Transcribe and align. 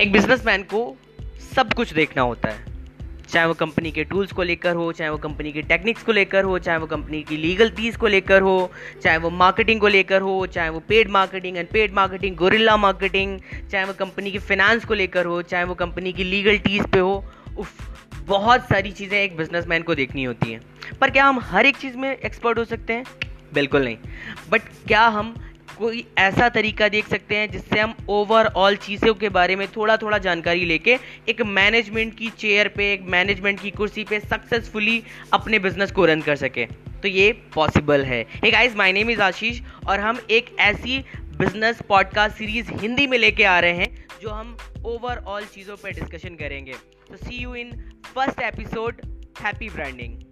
एक 0.00 0.12
बिजनेसमैन 0.12 0.62
को 0.62 0.96
सब 1.56 1.72
कुछ 1.72 1.92
देखना 1.92 2.22
होता 2.22 2.48
है। 2.48 2.64
चाहे 3.28 3.46
वो 3.46 3.54
कंपनी 3.54 3.90
के 3.90 4.04
टूल्स 4.04 4.32
को 4.32 4.42
लेकर 4.42 4.74
हो, 4.74 4.92
चाहे 4.92 5.10
वो 5.10 5.18
कंपनी 5.18 5.52
की 5.52 5.62
टेक्निक्स 5.62 6.02
को 6.02 6.12
लेकर 6.12 6.44
हो, 6.44 6.58
चाहे 6.58 6.78
वो 6.78 6.86
कंपनी 6.86 7.22
की 7.22 7.36
लीगल 7.36 7.70
फ़ीस 7.70 7.96
को 7.96 8.06
लेकर 8.06 8.42
हो, 8.42 8.72
चाहे 9.02 9.18
वो 9.18 9.30
मार्केटिंग 9.30 9.80
को 9.80 9.88
लेकर 9.88 10.20
हो, 10.20 10.46
चाहे 10.46 10.68
वो 10.68 10.80
paid 10.80 11.10
marketing 11.10 11.56
and 11.56 11.68
paid 11.68 11.92
marketing 11.92 12.36
guerrilla 12.36 12.76
marketing 12.76 13.40
चाहे 13.72 13.84
वो 13.84 13.92
कंपनी 13.92 14.30
की 14.30 14.38
फाइनेंस 14.38 14.84
को 14.84 14.94
लेकर 14.94 15.26
हो, 15.26 15.42
चाहे 15.42 15.64
वो 15.64 15.74
कंपनी 15.74 16.12
की 16.12 16.24
लीगल 16.24 16.58
टीज 16.58 16.86
पे 16.86 16.98
हो, 16.98 17.24
उफ, 17.58 17.72
बहुत 18.24 18.60
सारी 18.60 18.92
चीज़ें 18.92 19.18
एक 19.18 19.36
बिजनेसमैन 19.36 19.82
को 19.82 19.94
देखनी 19.94 20.24
होती 20.24 20.52
हैं। 20.52 20.60
पर 21.00 21.10
क्या 21.10 21.24
हम 21.24 21.38
हर 21.38 21.66
एक 21.66 21.76
चीज़ 21.76 21.96
में 21.96 22.18
एक्सपर्ट 22.18 22.58
हो 22.58 22.64
सकते 22.64 22.92
हैं? 22.92 23.04
बिल्कुल 23.54 23.84
नहीं। 23.84 23.96
बट 24.50 24.62
क्या 24.86 25.06
हम 25.06 25.49
कोई 25.80 26.04
ऐसा 26.18 26.48
तरीका 26.48 26.88
देख 26.88 27.06
सकते 27.08 27.36
हैं 27.36 27.50
जिससे 27.50 27.78
हम 27.80 27.94
ओवरऑल 28.08 28.74
चीज़ों 28.76 29.14
के 29.14 29.28
बारे 29.28 29.54
में 29.56 29.66
थोड़ा 29.68 29.96
थोड़ा 29.96 30.18
जानकारी 30.18 30.64
लेके 30.64 30.96
एक 31.28 31.40
मैनेजमेंट 31.42 32.16
की 32.18 32.28
चेयर 32.30 32.68
पे, 32.68 32.92
एक 32.92 33.02
मैनेजमेंट 33.02 33.60
की 33.60 33.70
कुर्सी 33.70 34.04
पे 34.04 34.20
सक्सेसफुली 34.20 35.02
अपने 35.32 35.58
बिज़नेस 35.58 35.92
को 35.92 36.04
रन 36.04 36.20
कर 36.20 36.36
सके। 36.36 36.66
तो 36.66 37.08
ये 37.08 37.32
पॉसिबल 37.54 38.04
है। 38.04 38.20
एक 38.44 38.54
आइज़ 38.54 38.76
माय 38.76 38.92
नेम 38.92 39.10
इज़ 39.10 39.20
आशीष 39.22 39.60
और 39.88 40.00
हम 40.00 40.20
एक 40.30 40.54
ऐसी 40.60 40.98
बिज़नेस 41.38 41.82
पॉडकास्ट 41.88 42.36
सीरीज़ 42.36 42.72
हिंदी 42.72 43.06
में 43.06 43.18
लेके 43.18 43.44
आ 43.44 43.58
रहे 43.60 43.72
हैं 43.72 44.06
जो 44.22 44.30
हम 44.30 44.56
ओवरऑल 44.86 45.44
चीज़ों 45.44 45.76
पर 45.76 45.92
डिस्कशन 45.92 46.34
करेंगे। 46.34 46.72
तो 47.08 47.16
see 47.16 47.42
you 47.42 47.54
in 47.54 47.72
first 48.14 48.42
episode 48.42 49.00
happy 49.42 49.68
branding 49.68 50.29